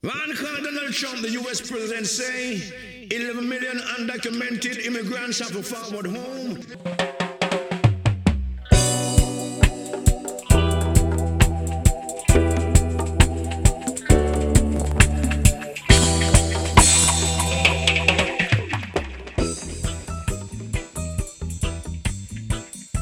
[0.00, 6.60] Called Donald Trump, the US president, say 11 million undocumented immigrants have to forward home.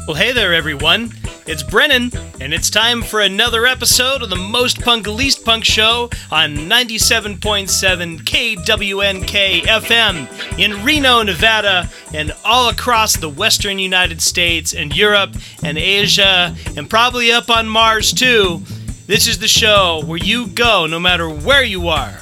[0.07, 1.13] Well, hey there, everyone.
[1.47, 2.11] It's Brennan,
[2.41, 8.21] and it's time for another episode of the Most Punk Least Punk Show on 97.7
[8.21, 15.79] KWNK FM in Reno, Nevada, and all across the western United States and Europe and
[15.79, 18.63] Asia, and probably up on Mars too.
[19.07, 22.19] This is the show where you go no matter where you are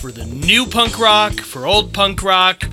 [0.00, 2.64] for the new punk rock, for old punk rock,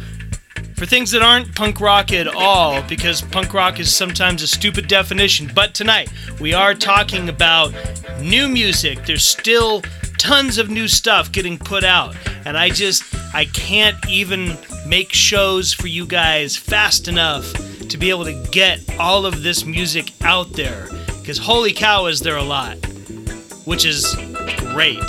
[0.75, 4.87] for things that aren't punk rock at all, because punk rock is sometimes a stupid
[4.87, 5.49] definition.
[5.53, 7.73] But tonight, we are talking about
[8.19, 9.05] new music.
[9.05, 9.81] There's still
[10.17, 15.73] tons of new stuff getting put out, and I just, I can't even make shows
[15.73, 17.53] for you guys fast enough
[17.87, 20.89] to be able to get all of this music out there.
[21.19, 22.75] Because holy cow, is there a lot,
[23.65, 24.13] which is
[24.57, 24.99] great.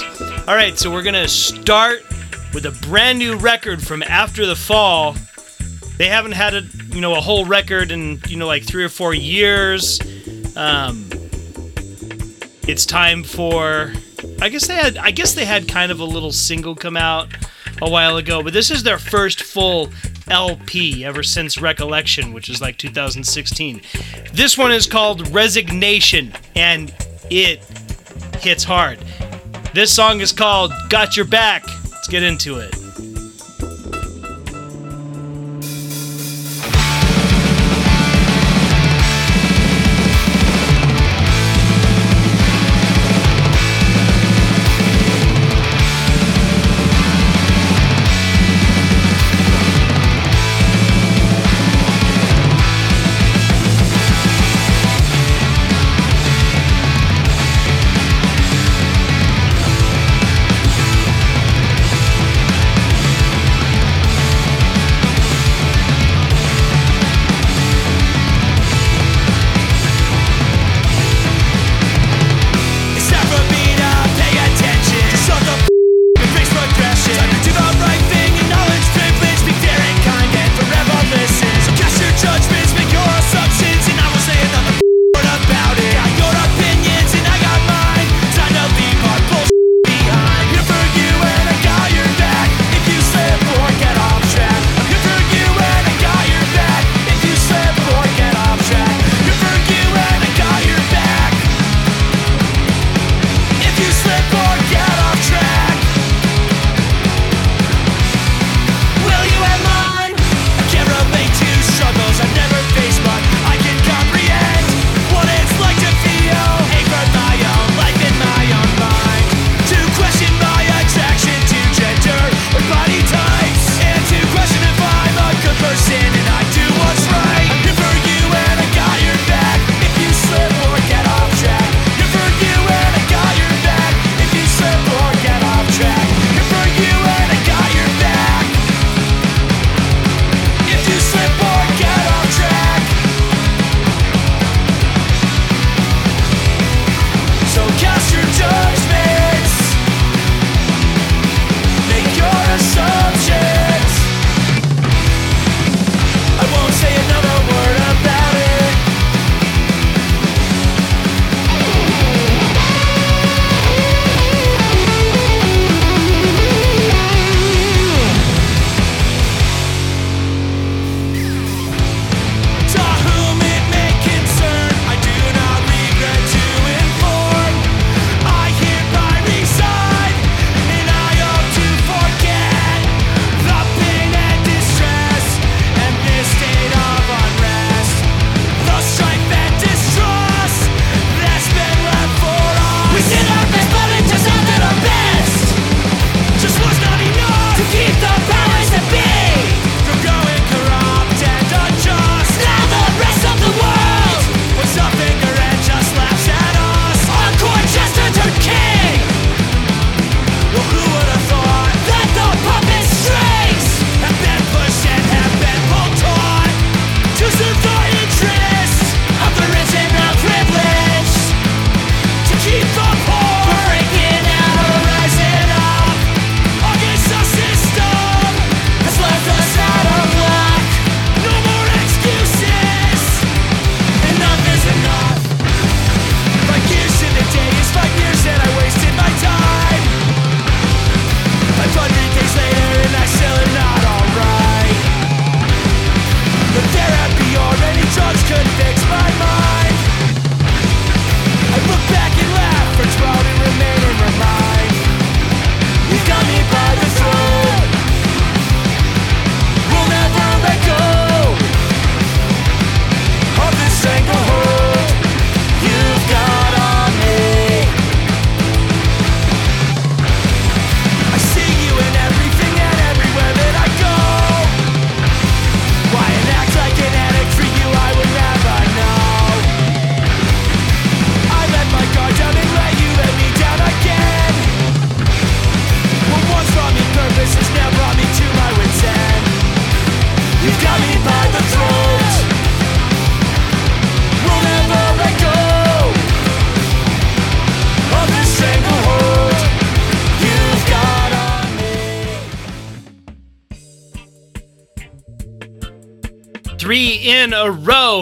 [0.47, 2.03] All right, so we're gonna start
[2.55, 5.17] with a brand new record from After the Fall
[5.99, 8.89] they haven't had a you know a whole record in you know like three or
[8.89, 10.01] four years.
[10.57, 11.09] Um,
[12.67, 13.93] it's time for.
[14.41, 14.97] I guess they had.
[14.97, 17.29] I guess they had kind of a little single come out
[17.83, 19.91] a while ago, but this is their first full
[20.29, 23.83] LP ever since Recollection, which is like 2016.
[24.33, 26.93] This one is called Resignation, and
[27.31, 27.65] it
[28.41, 28.99] hits hard.
[29.75, 31.65] This song is called Got Your Back.
[31.91, 32.75] Let's get into it.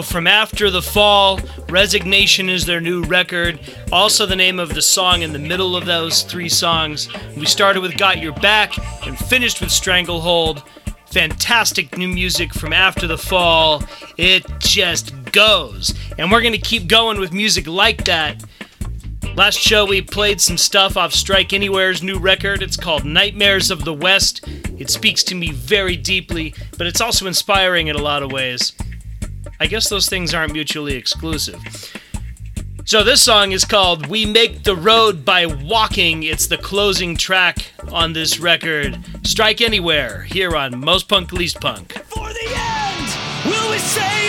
[0.01, 1.39] From After the Fall.
[1.69, 3.59] Resignation is their new record.
[3.91, 7.07] Also, the name of the song in the middle of those three songs.
[7.35, 10.63] We started with Got Your Back and finished with Stranglehold.
[11.07, 13.83] Fantastic new music from After the Fall.
[14.17, 15.93] It just goes.
[16.17, 18.43] And we're going to keep going with music like that.
[19.35, 22.63] Last show, we played some stuff off Strike Anywhere's new record.
[22.63, 24.47] It's called Nightmares of the West.
[24.79, 28.71] It speaks to me very deeply, but it's also inspiring in a lot of ways.
[29.59, 31.61] I guess those things aren't mutually exclusive.
[32.87, 36.21] So, this song is called We Make the Road by Walking.
[36.23, 38.99] It's the closing track on this record.
[39.23, 41.93] Strike Anywhere, here on Most Punk Least Punk.
[41.93, 44.24] For the end, will we say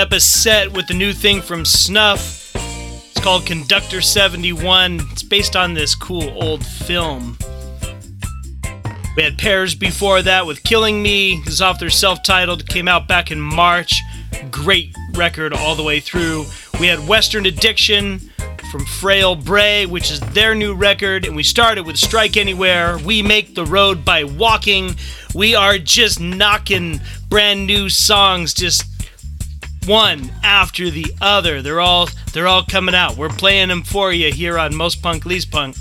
[0.00, 2.52] up a set with the new thing from Snuff.
[2.54, 4.98] It's called Conductor 71.
[5.12, 7.36] It's based on this cool old film.
[9.14, 11.42] We had Pears before that with Killing Me.
[11.44, 14.00] This is off their self titled, came out back in March.
[14.50, 16.46] Great record all the way through.
[16.80, 18.20] We had Western Addiction
[18.70, 21.26] from Frail Bray, which is their new record.
[21.26, 22.96] And we started with Strike Anywhere.
[23.04, 24.96] We make the road by walking.
[25.34, 28.89] We are just knocking brand new songs, just
[29.90, 31.60] one after the other.
[31.60, 33.16] They're all they're all coming out.
[33.16, 35.74] We're playing them for you here on Most Punk Least Punk.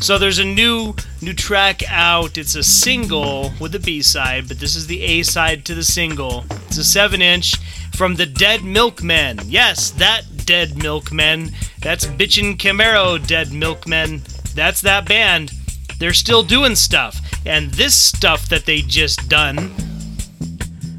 [0.00, 2.36] So there's a new new track out.
[2.36, 5.84] It's a single with a B side, but this is the A side to the
[5.84, 6.44] single.
[6.66, 7.54] It's a 7 inch
[7.94, 9.38] from the Dead Milkmen.
[9.44, 11.52] Yes, that Dead Milkmen.
[11.80, 14.22] That's Bitchin' Camaro Dead Milkmen.
[14.56, 15.52] That's that band.
[16.00, 17.20] They're still doing stuff.
[17.46, 19.72] And this stuff that they just done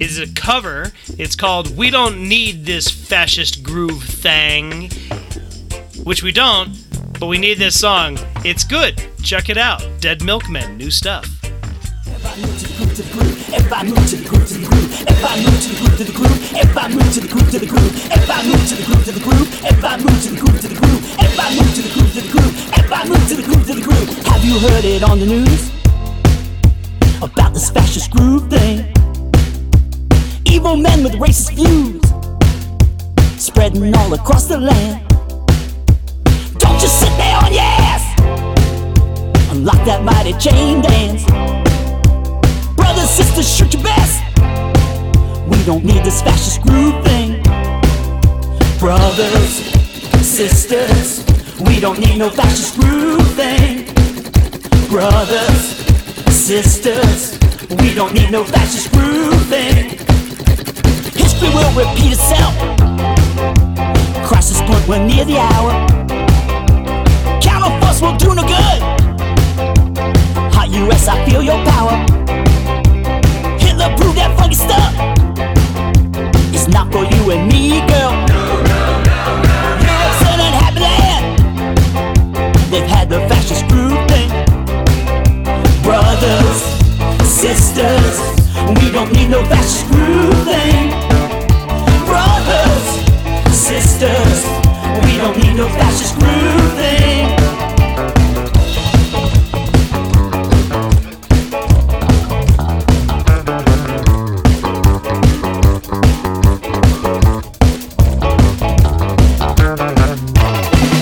[0.01, 0.91] is a cover.
[1.19, 4.89] It's called We Don't Need This Fascist Groove Thing,
[6.03, 6.75] which we don't,
[7.19, 8.17] but we need this song.
[8.43, 8.99] It's good.
[9.21, 9.85] Check it out.
[9.99, 11.29] Dead Milkmen, new stuff.
[11.43, 14.47] If I move to the groove to the groove, if I move to the groove
[14.47, 17.07] to the groove, if I move to the groove to the groove, if I move
[17.07, 21.13] to the groove to the groove, if I move to the groove to the groove,
[21.21, 23.65] if I move to the groove to the groove, if I move to the groove
[23.67, 24.09] to the groove.
[24.25, 25.69] Have you heard it on the news
[27.21, 28.91] about this fascist groove thing?
[30.51, 32.01] Evil men with racist views
[33.41, 35.07] spreading all across the land.
[36.59, 38.03] Don't just sit there on your ass.
[39.53, 41.23] Unlock that mighty chain dance.
[42.75, 44.21] Brothers, sisters, shoot your best.
[45.47, 47.41] We don't need this fascist groove thing.
[48.77, 49.53] Brothers,
[50.19, 51.25] sisters,
[51.61, 53.85] we don't need no fascist groove thing.
[54.89, 55.77] Brothers,
[56.27, 57.39] sisters,
[57.79, 60.10] we don't need no fascist groove thing.
[61.41, 62.53] History will repeat itself.
[64.23, 65.71] Crisis point, we're near the hour.
[67.41, 68.81] Counter force will do no good.
[70.53, 71.97] Hot US, I feel your power.
[73.57, 74.93] Hitler proved that funky stuff.
[76.53, 78.13] It's not for you and me, girl.
[79.81, 81.25] Europe's an unhappy land.
[82.71, 84.29] They've had the fascist groove thing.
[85.81, 86.61] Brothers,
[87.25, 88.19] sisters,
[88.79, 91.10] we don't need no fascist groove thing.
[94.01, 94.45] Sisters,
[95.05, 97.35] we don't need no fascist groove thing.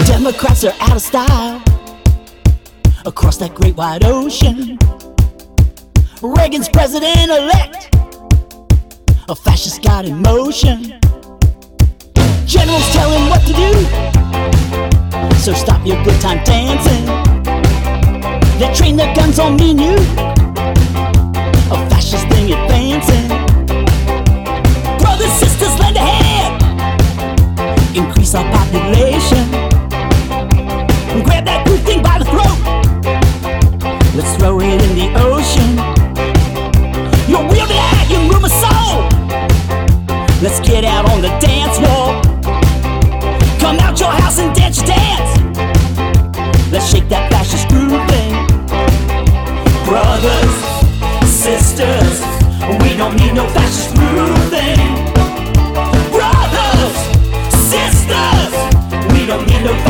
[0.06, 1.64] Democrats are out of style
[3.06, 4.78] across that great wide ocean.
[6.22, 7.96] Reagan's president elect,
[9.30, 11.00] a fascist god in motion.
[12.50, 13.72] Generals tell him what to do,
[15.38, 17.06] so stop your good time dancing.
[18.58, 19.94] They train their guns on me and you,
[21.70, 23.28] a fascist thing advancing.
[24.98, 26.64] Brothers, sisters, lend a hand,
[27.96, 29.09] increase our population.
[59.62, 59.89] We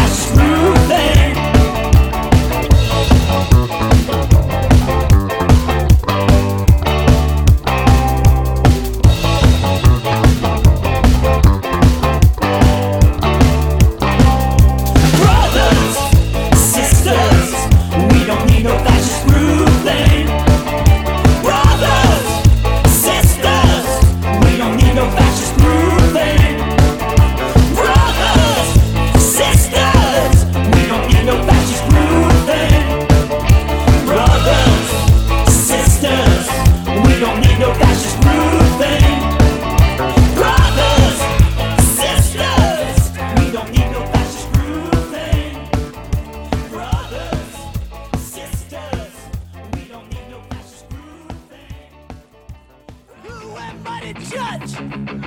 [54.13, 54.76] to judge?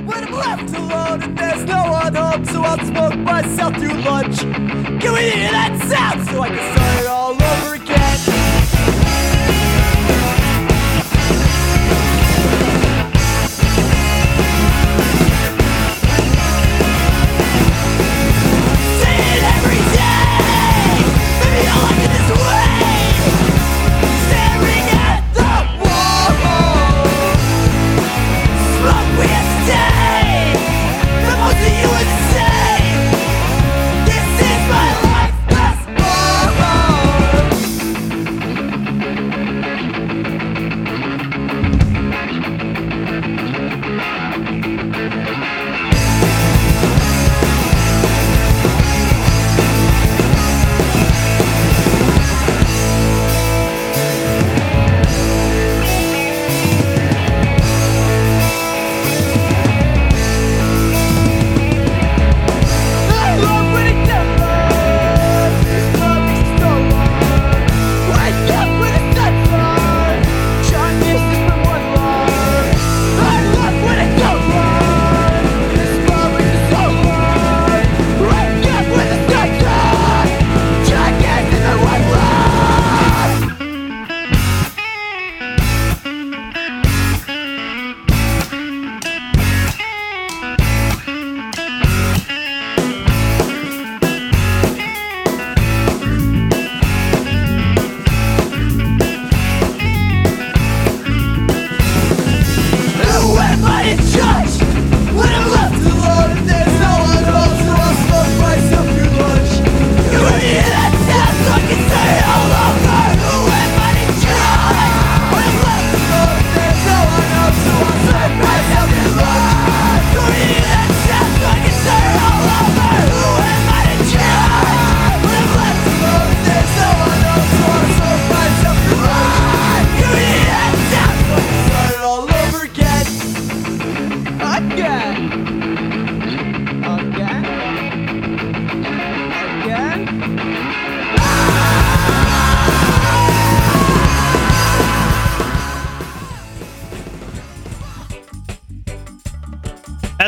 [0.04, 4.38] When I'm left alone and there's no one home, so I'll smoke myself through lunch.
[4.40, 7.21] Can we hear that sound so I can start it all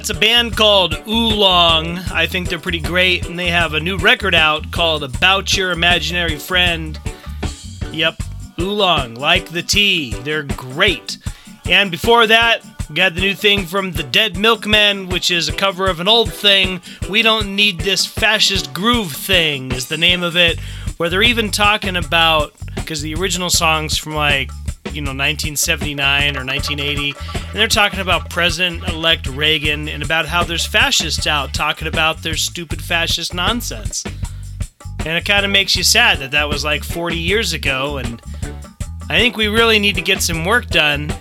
[0.04, 1.96] That's a band called Oolong.
[2.12, 5.70] I think they're pretty great, and they have a new record out called About Your
[5.70, 7.00] Imaginary Friend.
[7.90, 8.22] Yep,
[8.60, 10.12] Oolong, like the tea.
[10.12, 11.16] They're great.
[11.64, 15.54] And before that, we got the new thing from the Dead Milkmen, which is a
[15.54, 16.82] cover of an old thing.
[17.08, 20.60] We Don't Need This Fascist Groove Thing, is the name of it,
[20.98, 24.50] where they're even talking about, because the original song's from like
[24.94, 30.66] you know 1979 or 1980 and they're talking about president-elect reagan and about how there's
[30.66, 34.04] fascists out talking about their stupid fascist nonsense.
[35.00, 38.22] And it kind of makes you sad that that was like 40 years ago and
[39.10, 41.12] i think we really need to get some work done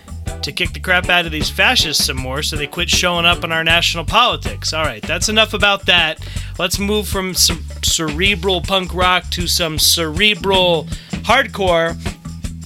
[0.43, 3.43] to kick the crap out of these fascists some more so they quit showing up
[3.43, 4.73] in our national politics.
[4.73, 6.25] All right that's enough about that.
[6.59, 10.85] Let's move from some cerebral punk rock to some cerebral
[11.23, 11.97] hardcore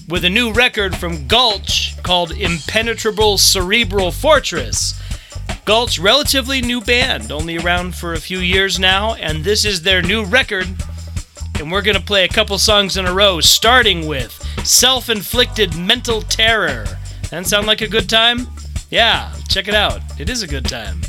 [0.08, 5.00] with a new record from Gulch called Impenetrable Cerebral Fortress.
[5.65, 10.02] Gulch, relatively new band, only around for a few years now, and this is their
[10.02, 10.67] new record.
[11.60, 14.32] And we're going to play a couple songs in a row, starting with
[14.63, 16.86] Self Inflicted Mental Terror.
[17.30, 18.48] That sound like a good time?
[18.89, 20.00] Yeah, check it out.
[20.20, 21.02] It is a good time.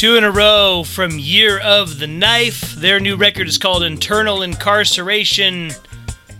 [0.00, 2.72] Two in a row from Year of the Knife.
[2.72, 5.72] Their new record is called Internal Incarceration,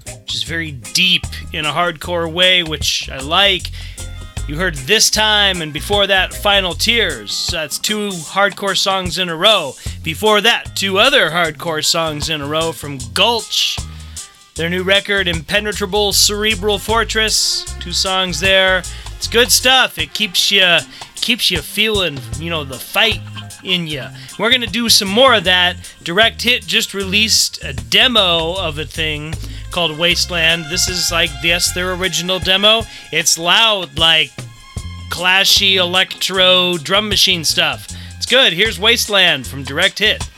[0.07, 3.71] which is very deep in a hardcore way, which I like.
[4.49, 7.35] You heard This Time, and before that, Final Tears.
[7.35, 9.75] So that's two hardcore songs in a row.
[10.03, 13.77] Before that, two other hardcore songs in a row from Gulch.
[14.55, 17.65] Their new record, Impenetrable Cerebral Fortress.
[17.79, 18.79] Two songs there.
[18.79, 19.99] It's good stuff.
[19.99, 20.79] It keeps you
[21.17, 23.21] keeps you feeling, you know, the fight
[23.65, 24.11] in ya.
[24.39, 25.77] We're gonna do some more of that.
[26.03, 29.35] Direct Hit just released a demo of a thing
[29.71, 30.67] called Wasteland.
[30.71, 32.83] This is like yes, their original demo.
[33.13, 34.31] It's loud, like
[35.11, 37.89] clashy electro drum machine stuff.
[38.17, 38.53] It's good.
[38.53, 40.29] Here's Wasteland from Direct Hit.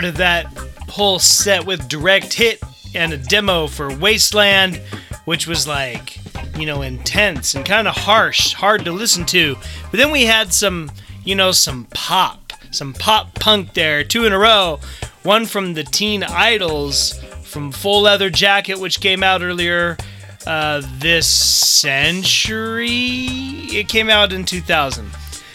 [0.00, 0.46] Started that
[0.88, 2.58] whole set with direct hit
[2.94, 4.76] and a demo for Wasteland,
[5.26, 6.18] which was like,
[6.56, 9.56] you know, intense and kind of harsh, hard to listen to.
[9.90, 10.90] But then we had some,
[11.22, 14.80] you know, some pop, some pop punk there, two in a row.
[15.22, 19.98] One from the Teen Idols, from Full Leather Jacket, which came out earlier
[20.46, 22.86] uh, this century.
[22.88, 25.10] It came out in 2000.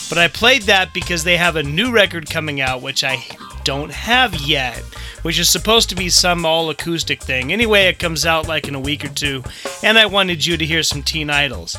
[0.07, 3.25] But I played that because they have a new record coming out, which I
[3.65, 4.77] don't have yet,
[5.23, 7.51] which is supposed to be some all acoustic thing.
[7.51, 9.43] Anyway, it comes out like in a week or two,
[9.83, 11.75] and I wanted you to hear some Teen Idols.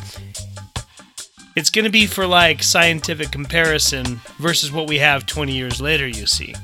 [1.56, 6.06] It's going to be for like scientific comparison versus what we have 20 years later,
[6.06, 6.54] you see.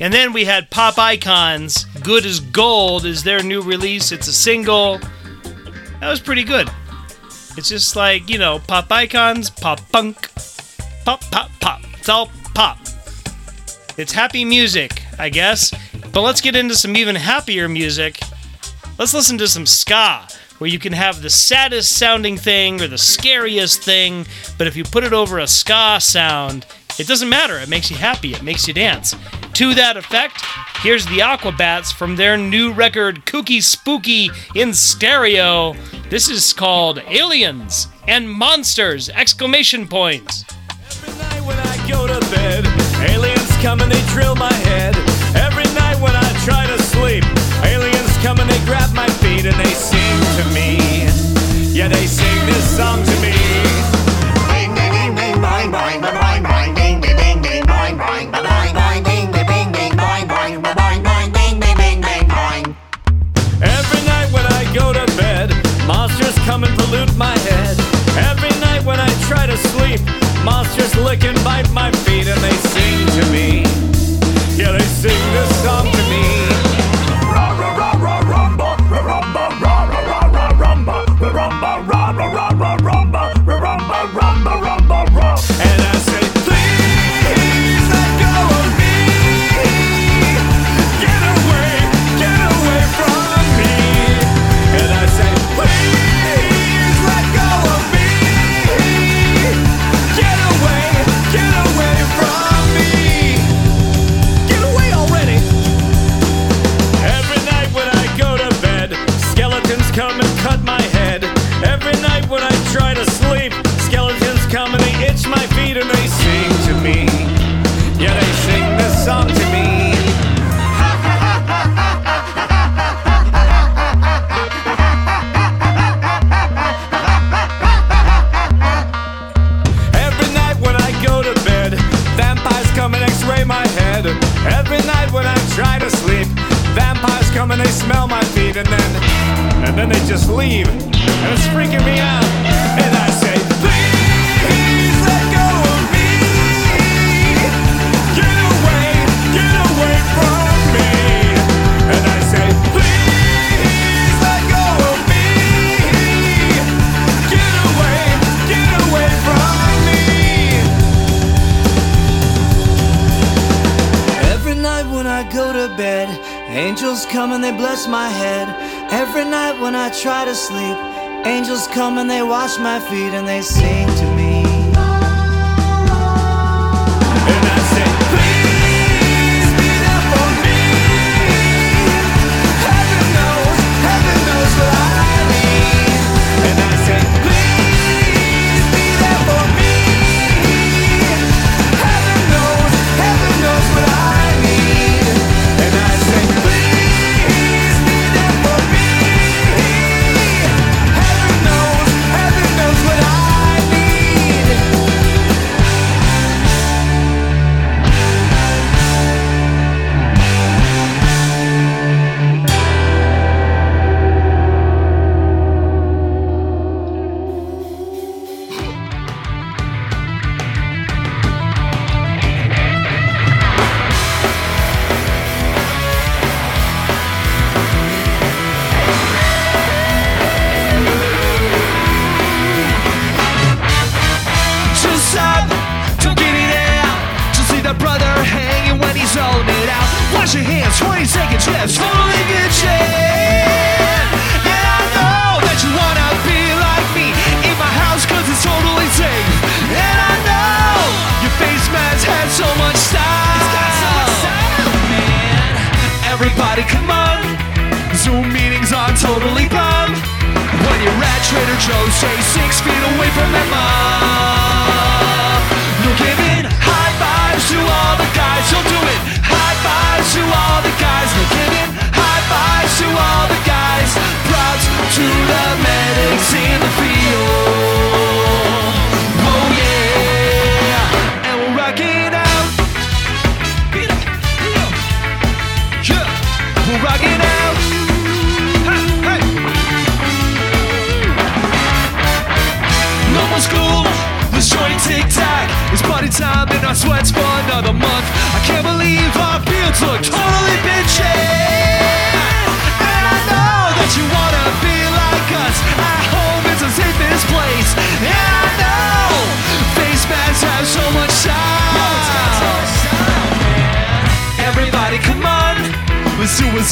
[0.00, 4.10] And then we had Pop Icons, Good as Gold is their new release.
[4.10, 4.98] It's a single.
[6.00, 6.70] That was pretty good.
[7.56, 10.30] It's just like, you know, pop icons, pop punk,
[11.04, 11.82] pop, pop, pop.
[11.98, 12.78] It's all pop.
[14.02, 15.72] It's happy music, I guess.
[16.12, 18.18] But let's get into some even happier music.
[18.98, 20.26] Let's listen to some ska,
[20.58, 24.26] where you can have the saddest sounding thing or the scariest thing,
[24.58, 26.66] but if you put it over a ska sound,
[26.98, 27.60] it doesn't matter.
[27.60, 29.14] It makes you happy, it makes you dance.
[29.52, 30.42] To that effect,
[30.80, 35.74] here's the Aquabats from their new record, Kooky Spooky in stereo.
[36.10, 39.10] This is called Aliens and Monsters!
[39.10, 40.44] Exclamation points.
[40.86, 42.66] Every night when I go to bed,
[43.08, 44.96] aliens come and they drill my head.
[45.36, 47.22] Every night when I try to sleep,
[47.62, 51.06] aliens come and they grab my feet and they sing to me.
[51.70, 53.04] Yeah, they sing this song
[70.44, 73.62] monsters lick and bite my feet and they sing to me.
[74.56, 76.41] Yeah, they sing this song to me.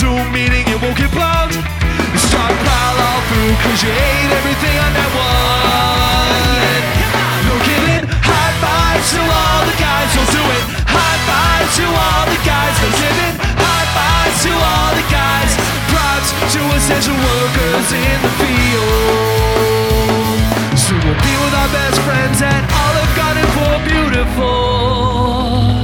[0.00, 1.60] Zoom meeting it won't get plugged.
[1.60, 6.80] You start pile all through cause you ate everything on that one.
[7.44, 10.64] No giving high fives to all the guys, don't do it.
[10.88, 13.44] High fives to all the guys, don't give it.
[13.60, 15.52] High fives to all the guys.
[15.92, 18.80] Props to essential workers in the field.
[20.80, 25.79] Soon we'll be with our best friends at Olive Garden for beautiful.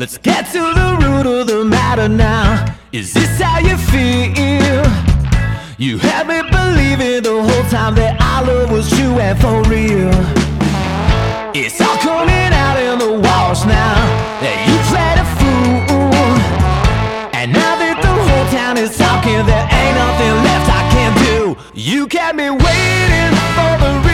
[0.00, 2.74] Let's get to the root of the matter now.
[2.90, 4.82] Is this how you feel?
[5.76, 10.08] You had me believing the whole time that our love was true and for real.
[11.52, 14.00] It's all coming out in the wash now
[14.40, 16.32] that you played a fool.
[17.36, 21.60] And now that the whole town is talking, there ain't nothing left I can do.
[21.74, 24.09] You kept me waiting for the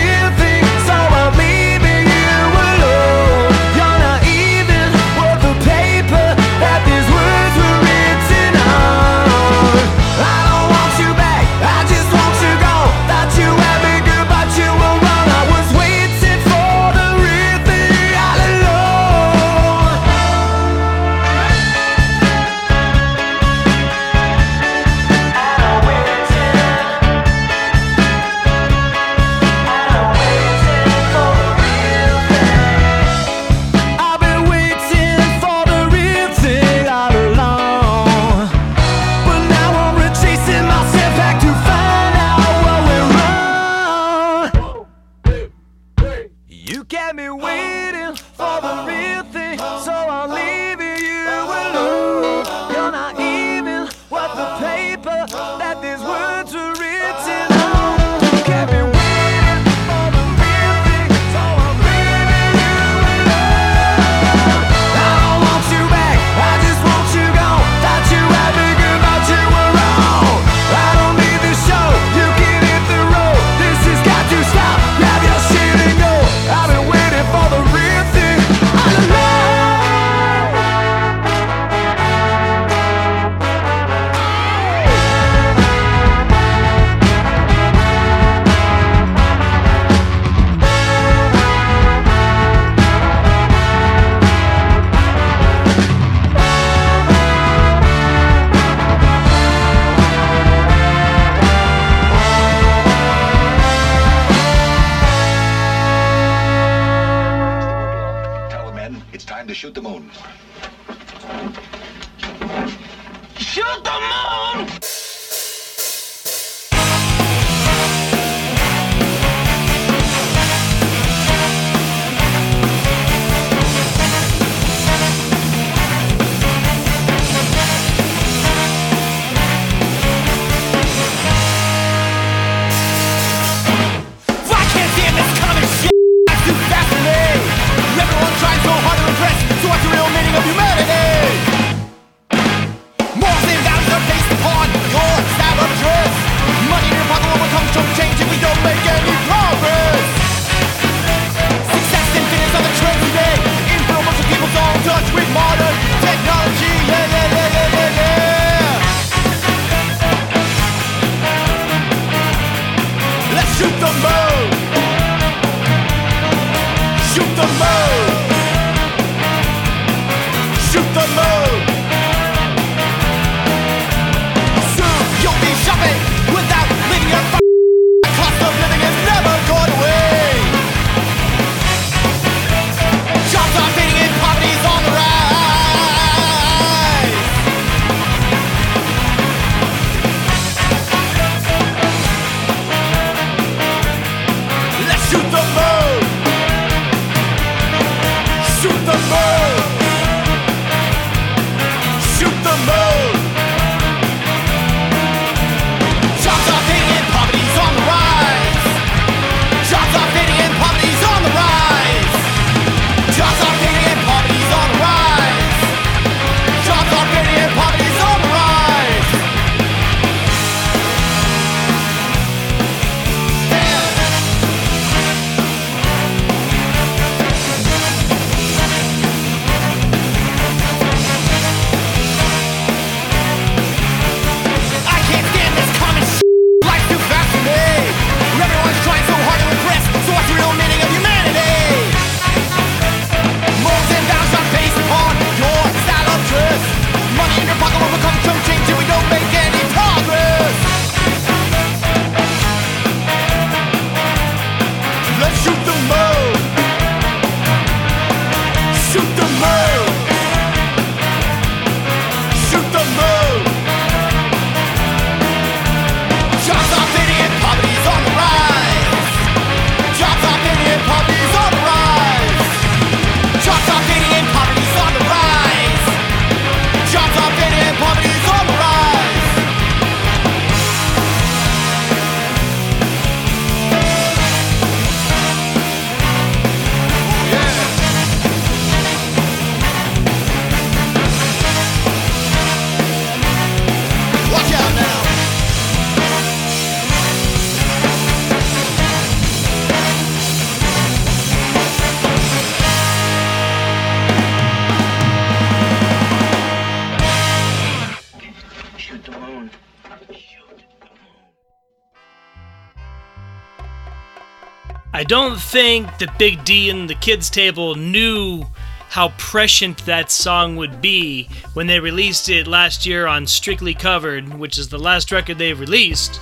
[314.96, 318.46] I don't think the Big D and the kids' table knew
[318.88, 324.26] how prescient that song would be when they released it last year on Strictly Covered,
[324.38, 326.18] which is the last record they've released.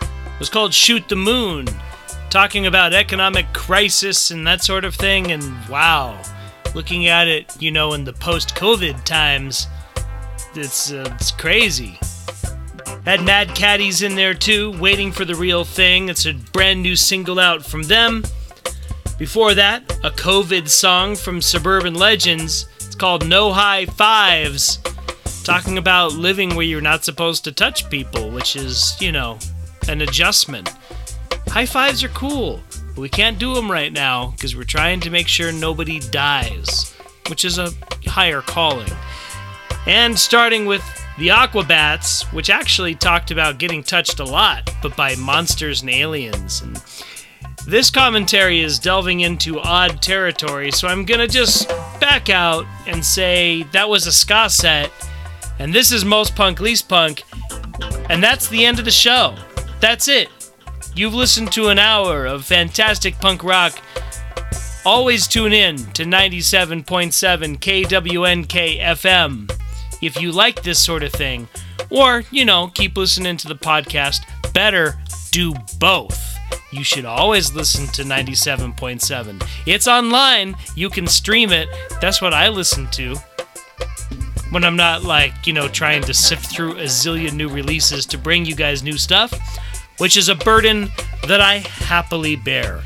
[0.00, 1.66] It was called Shoot the Moon,
[2.30, 6.22] talking about economic crisis and that sort of thing, and wow,
[6.76, 9.66] looking at it, you know, in the post COVID times,
[10.54, 11.98] it's, uh, it's crazy.
[13.04, 16.08] Had Mad Caddies in there too, waiting for the real thing.
[16.08, 18.22] It's a brand new single out from them.
[19.18, 22.68] Before that, a COVID song from Suburban Legends.
[22.76, 24.78] It's called No High Fives,
[25.42, 29.36] talking about living where you're not supposed to touch people, which is, you know,
[29.88, 30.72] an adjustment.
[31.48, 32.60] High fives are cool,
[32.94, 36.94] but we can't do them right now because we're trying to make sure nobody dies,
[37.28, 37.72] which is a
[38.06, 38.92] higher calling.
[39.86, 40.82] And starting with
[41.18, 46.62] the Aquabats, which actually talked about getting touched a lot, but by monsters and aliens.
[46.62, 46.80] And
[47.66, 51.68] this commentary is delving into odd territory, so I'm gonna just
[52.00, 54.90] back out and say that was a ska set,
[55.58, 57.22] and this is most punk, least punk,
[58.08, 59.36] and that's the end of the show.
[59.80, 60.28] That's it.
[60.94, 63.78] You've listened to an hour of fantastic punk rock.
[64.84, 69.61] Always tune in to 97.7 KWNK FM
[70.02, 71.48] if you like this sort of thing.
[71.88, 74.20] Or, you know, keep listening to the podcast.
[74.52, 74.98] Better
[75.30, 76.20] do both.
[76.72, 79.46] you should always listen to 97.7.
[79.66, 81.68] It's online, you can stream it.
[82.00, 83.16] That's what I listen to
[84.50, 88.18] when I'm not like, you know, trying to sift through a zillion new releases to
[88.18, 89.32] bring you guys new stuff,
[89.98, 90.90] which is a burden
[91.26, 92.82] that I happily bear.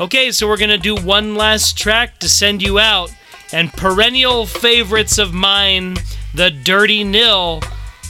[0.00, 3.10] Okay, so we're to do one last track to send you out.
[3.52, 5.96] And perennial favorites of mine,
[6.34, 7.60] the Dirty Nil,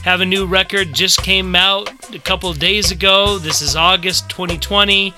[0.05, 3.39] have a new record just came out a couple days ago.
[3.39, 5.15] This is August 2020.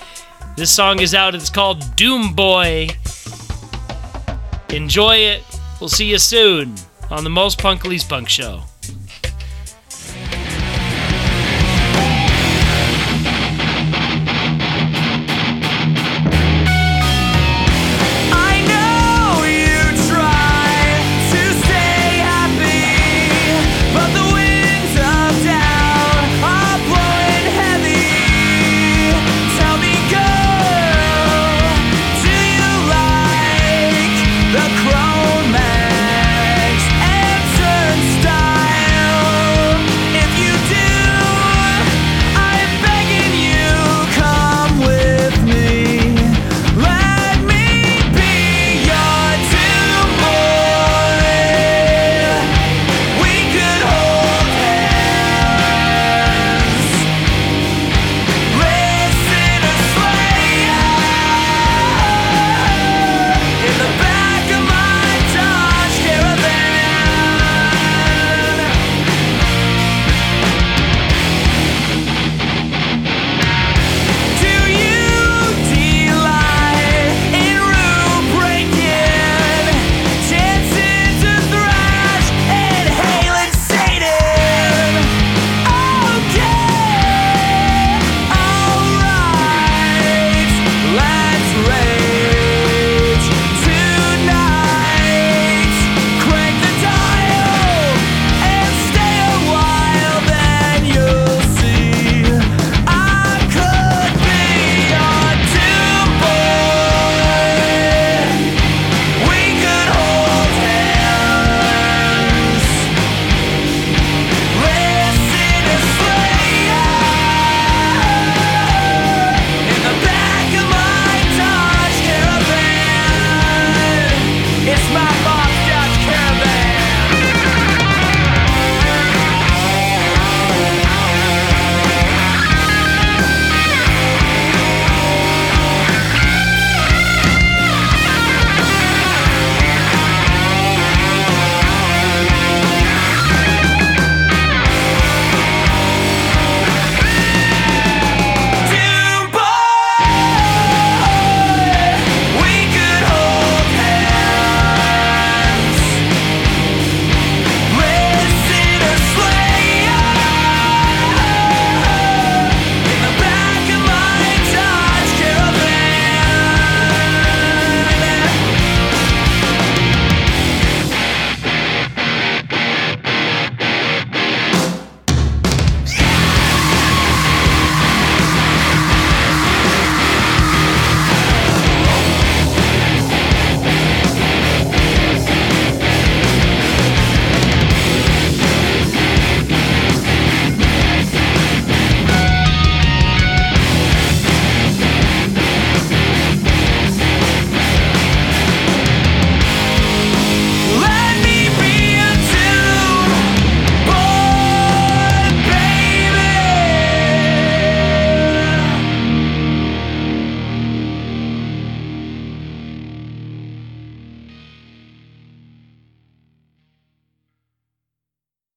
[0.55, 1.35] This song is out.
[1.35, 2.89] It's called Doom Boy.
[4.69, 5.43] Enjoy it.
[5.79, 6.75] We'll see you soon
[7.11, 8.63] on the Most Punk Least Punk Show.